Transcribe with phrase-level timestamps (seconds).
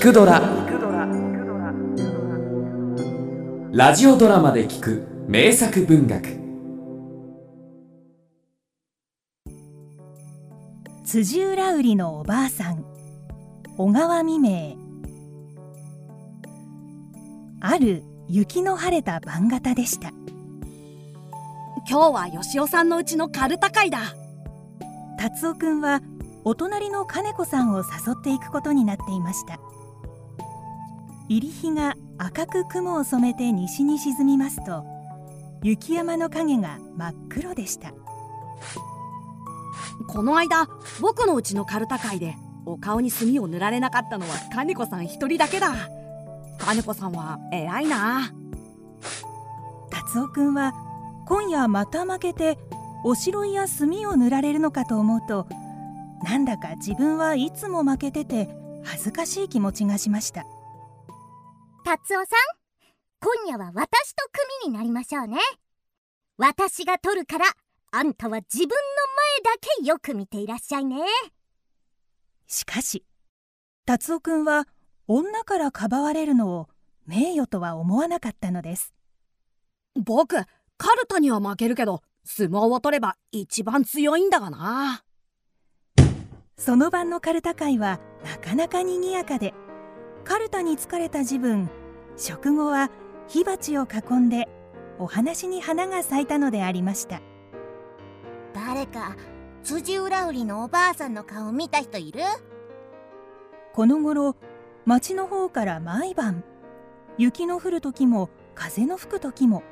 [0.00, 0.40] 聞くドラ」
[3.70, 6.40] ラジオドラマで聞く名作文学。
[11.04, 12.82] 辻浦売りのおばあさん。
[13.76, 14.78] 小川未明。
[17.60, 20.14] ある雪の晴れた晩型でした。
[21.86, 24.14] 今日はよしおさんのうちのカルタ会だ。
[25.18, 26.00] 達夫くんは
[26.44, 29.60] お隣の金子さんを誘っていくことになっていました
[31.30, 34.84] 入り日が赤く雲を染めて西に沈みますと
[35.62, 37.92] 雪山の影が真っ黒でした。
[40.08, 40.66] この間
[41.00, 42.34] 僕のうちのカルタ会で
[42.66, 45.72] お顔に墨を塗られなかったのは金子さん一人だけだ。
[46.58, 48.32] 金子さんは偉いな。
[49.88, 50.74] 達夫くんは
[51.28, 52.58] 今夜また負けて
[53.04, 55.46] おしろいや墨を塗られるのかと思うと
[56.24, 58.48] なんだか自分はいつも負けてて
[58.82, 60.44] 恥ずかしい気持ちがしました
[61.84, 62.26] 達夫さん
[63.20, 64.22] 今夜は私と
[64.62, 65.38] 組になりましょうね。
[66.36, 67.44] 私が取るから
[67.90, 68.74] あんたは自分の
[69.44, 70.96] 前だけよく見ていらっしゃいね。
[72.46, 73.04] しかし
[73.86, 74.66] 達夫くんは
[75.06, 76.68] 女からかばわれるのを
[77.06, 78.94] 名誉とは思わなかったのです。
[79.94, 80.36] 僕
[80.76, 85.02] カルタには負けるけど相撲を取れば一番強いんだがな。
[86.56, 89.54] その晩のカルタ会はなかなかにぎやかで
[90.30, 91.68] カルタに疲れた自分。
[92.16, 92.88] 食後は
[93.26, 94.48] 火鉢を囲んで
[94.96, 97.20] お話に花が咲いたのでありました。
[98.54, 99.16] 誰か
[99.64, 102.20] 辻浦売りのおばあさんの顔見た人いる？
[103.72, 104.36] この頃
[104.86, 106.44] 町の方から毎晩
[107.18, 109.64] 雪の降る時も風の吹く時も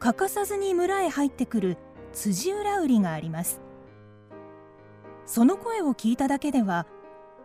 [0.00, 1.76] 欠かさずに村へ入ってくる
[2.12, 3.60] 辻浦売りがあります。
[5.26, 6.88] その声を聞いただけでは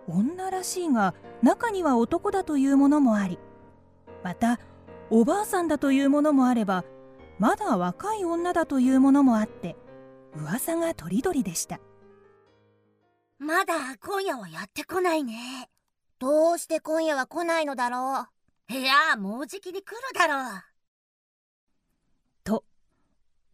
[0.08, 3.40] 女らしいが中には男だというものもあり
[4.24, 4.60] また
[5.10, 6.86] おばあさんだというものもあれば
[7.40, 9.76] まだ若い女だというものもあって
[10.36, 11.80] 噂がとりどりでした。
[13.40, 15.70] まだ今夜はやってこないね。
[16.20, 18.28] どうして今夜は来ないのだろ
[18.70, 18.74] う。
[18.74, 20.62] いやもうじきに来るだろう。
[22.44, 22.64] と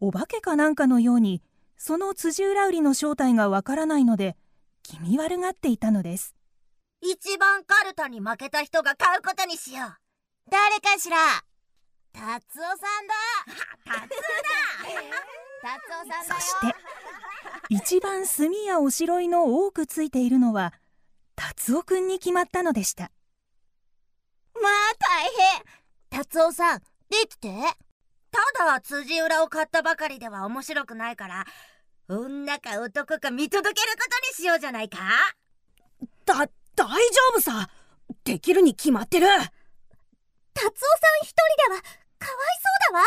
[0.02, 1.42] お化けかなんかのように
[1.78, 4.36] その辻浦売りの正体がわからないので
[4.84, 6.36] 気味悪がっていたのです
[7.02, 9.98] 一番カルタに負けた人が買うことにしよう。
[10.50, 11.18] 誰かしら。
[12.14, 13.14] 達夫さんだ。
[13.86, 15.28] 達夫だ。
[15.62, 16.76] 達夫さんだそして
[17.70, 20.74] 一番墨やおしろいの多くついているのは
[21.36, 23.12] 達夫くんに決まったのでした。
[24.62, 25.30] まあ大
[26.10, 26.22] 変。
[26.22, 26.86] 達夫さんで
[27.30, 27.50] きて。
[28.56, 31.46] ただ辻裏を買ったばかりでは面白くないから
[32.10, 34.98] 女か男か見届けることにしようじゃないか。
[36.26, 36.94] だ大丈
[37.34, 37.70] 夫さ。
[38.24, 39.28] できるに決まってる。
[39.28, 41.36] 達夫さん一人
[41.70, 42.58] ではかわい
[42.88, 43.06] そうだわ。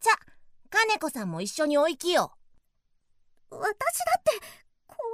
[0.00, 0.12] じゃ
[0.70, 2.32] 金子さんも一緒にお行きよ
[3.50, 3.66] 私だ
[4.18, 4.40] って
[4.86, 5.04] 怖い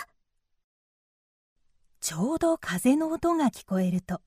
[0.00, 0.06] わ。
[2.00, 4.20] ちょうど風の音が聞こえると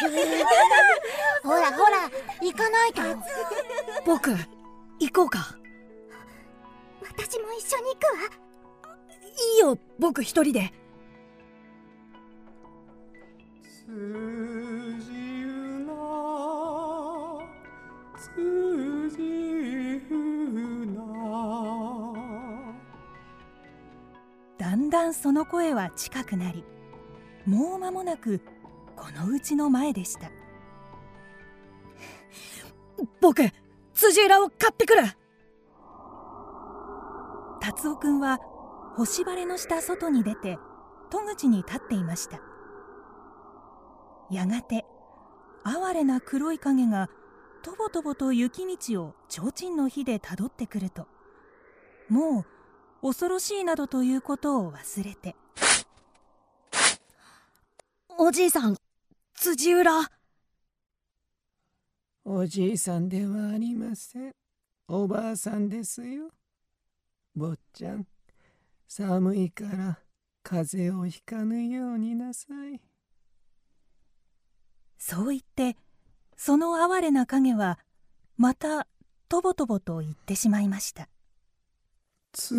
[1.42, 3.02] ほらほら行かないと。
[4.04, 4.30] 僕
[4.98, 5.56] 行こうか。
[7.02, 8.40] 私も一緒に行くわ。
[9.54, 10.72] いいよ僕一人で。
[24.58, 26.64] だんだんその声は近くなり
[27.46, 28.40] もう間もなく
[29.00, 30.30] このうちの前でした。
[33.22, 33.42] 僕
[33.94, 35.02] 辻裏を買ってくる。
[37.60, 38.38] 達夫くんは
[38.96, 40.58] 星晴れの下外に出て
[41.08, 42.40] 戸口に立っていました。
[44.30, 44.84] やがて
[45.64, 47.08] 哀れな黒い影が
[47.62, 51.08] とぼとぼと雪道を提灯の火でたどってくると
[52.08, 52.44] も
[53.02, 55.36] う恐ろしいなどということを忘れて。
[58.22, 58.76] おじいさん
[59.42, 59.90] 辻裏
[62.26, 64.32] おじいさんではありません。
[64.86, 66.28] おばあさんですよ。
[67.34, 68.06] 坊ちゃん
[68.86, 69.98] 寒いから
[70.42, 72.82] 風邪をひかぬようになさい。
[74.98, 75.74] そう言って
[76.36, 77.78] その哀れな影は
[78.36, 78.86] また
[79.30, 81.08] とぼとぼと言ってしまいました。
[82.34, 82.56] 辻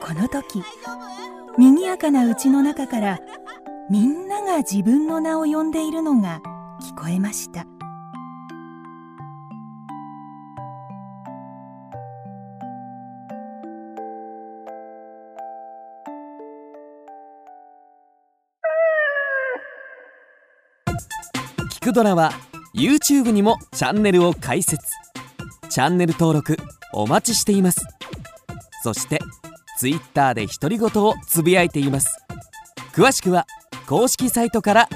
[0.00, 0.62] この時
[1.58, 3.20] 賑やかな家の中から
[3.90, 6.40] みんなが自分の名を呼んでいるのが
[6.80, 7.66] 聞こえました。
[21.80, 22.32] 聞くドラは
[22.74, 24.80] YouTube にもチャンネルを開設。
[25.68, 26.56] チャンネル登録
[26.92, 27.80] お待ちしています。
[28.82, 29.18] そして
[29.80, 32.18] ツイッターで独り言をつぶやいています。
[32.92, 33.46] 詳しくは
[33.86, 34.88] 公式サイトから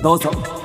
[0.00, 0.57] どうぞ。